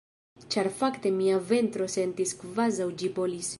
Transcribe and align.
Ĉar 0.55 0.69
fakte 0.79 1.11
mia 1.19 1.35
ventro 1.51 1.89
sentis 1.99 2.35
kvazaŭ 2.43 2.91
ĝi 3.03 3.15
bolis. 3.21 3.49